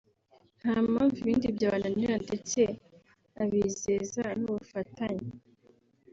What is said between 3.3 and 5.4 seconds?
abizeza n’ubufatanye